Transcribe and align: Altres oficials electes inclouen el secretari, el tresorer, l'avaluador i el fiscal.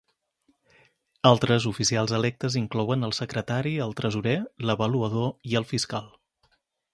Altres 1.31 1.67
oficials 1.71 2.13
electes 2.19 2.57
inclouen 2.61 3.09
el 3.09 3.13
secretari, 3.17 3.75
el 3.85 3.93
tresorer, 4.01 4.35
l'avaluador 4.71 5.31
i 5.53 5.55
el 5.61 5.69
fiscal. 5.75 6.11